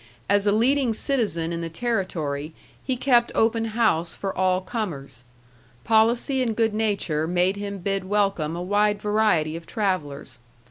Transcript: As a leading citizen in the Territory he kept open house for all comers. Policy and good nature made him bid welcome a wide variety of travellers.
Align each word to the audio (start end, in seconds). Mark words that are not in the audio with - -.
As 0.27 0.47
a 0.47 0.51
leading 0.51 0.93
citizen 0.93 1.53
in 1.53 1.61
the 1.61 1.69
Territory 1.69 2.55
he 2.83 2.97
kept 2.97 3.31
open 3.35 3.65
house 3.65 4.15
for 4.15 4.35
all 4.35 4.59
comers. 4.59 5.23
Policy 5.83 6.41
and 6.41 6.55
good 6.55 6.73
nature 6.73 7.27
made 7.27 7.55
him 7.55 7.77
bid 7.77 8.05
welcome 8.05 8.55
a 8.55 8.63
wide 8.63 8.99
variety 8.99 9.55
of 9.55 9.67
travellers. 9.67 10.39